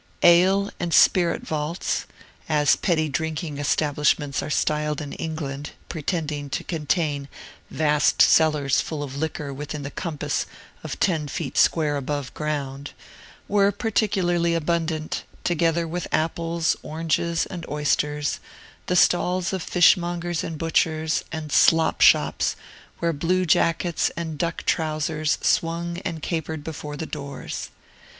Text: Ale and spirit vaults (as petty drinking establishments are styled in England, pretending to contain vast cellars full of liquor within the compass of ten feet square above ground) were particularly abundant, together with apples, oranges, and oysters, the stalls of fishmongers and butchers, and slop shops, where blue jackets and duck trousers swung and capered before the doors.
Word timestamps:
Ale 0.23 0.71
and 0.79 0.95
spirit 0.95 1.43
vaults 1.43 2.07
(as 2.49 2.75
petty 2.75 3.07
drinking 3.07 3.59
establishments 3.59 4.41
are 4.41 4.49
styled 4.49 4.99
in 4.99 5.13
England, 5.13 5.73
pretending 5.89 6.49
to 6.49 6.63
contain 6.63 7.27
vast 7.69 8.19
cellars 8.19 8.81
full 8.81 9.03
of 9.03 9.15
liquor 9.15 9.53
within 9.53 9.83
the 9.83 9.91
compass 9.91 10.47
of 10.83 10.99
ten 10.99 11.27
feet 11.27 11.55
square 11.55 11.97
above 11.97 12.33
ground) 12.33 12.93
were 13.47 13.71
particularly 13.71 14.55
abundant, 14.55 15.23
together 15.43 15.87
with 15.87 16.07
apples, 16.11 16.75
oranges, 16.81 17.45
and 17.45 17.63
oysters, 17.69 18.39
the 18.87 18.95
stalls 18.95 19.53
of 19.53 19.61
fishmongers 19.61 20.43
and 20.43 20.57
butchers, 20.57 21.23
and 21.31 21.51
slop 21.51 22.01
shops, 22.01 22.55
where 22.97 23.13
blue 23.13 23.45
jackets 23.45 24.09
and 24.17 24.39
duck 24.39 24.63
trousers 24.63 25.37
swung 25.43 25.99
and 25.99 26.23
capered 26.23 26.63
before 26.63 26.97
the 26.97 27.05
doors. 27.05 27.69